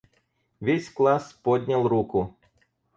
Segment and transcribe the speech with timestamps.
[0.61, 2.35] Весь класс поднял руку.